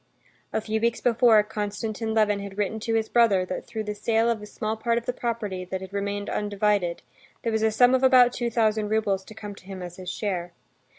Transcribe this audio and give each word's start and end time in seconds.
A 0.51 0.61
few 0.61 0.81
weeks 0.81 0.99
before, 0.99 1.43
Konstantin 1.43 2.15
Levin 2.15 2.39
had 2.39 2.57
written 2.57 2.79
to 2.79 2.95
his 2.95 3.07
brother 3.07 3.45
that 3.45 3.67
through 3.67 3.83
the 3.83 3.93
sale 3.93 4.31
of 4.31 4.39
the 4.39 4.47
small 4.47 4.75
part 4.75 4.97
of 4.97 5.05
the 5.05 5.13
property, 5.13 5.63
that 5.63 5.79
had 5.79 5.93
remained 5.93 6.27
undivided, 6.27 7.03
there 7.43 7.51
was 7.51 7.61
a 7.61 7.69
sum 7.69 7.93
of 7.93 8.01
about 8.01 8.33
two 8.33 8.49
thousand 8.49 8.89
roubles 8.89 9.23
to 9.25 9.35
come 9.35 9.53
to 9.53 9.65
him 9.65 9.83
as 9.83 9.97
his 9.97 10.09
share. 10.09 10.53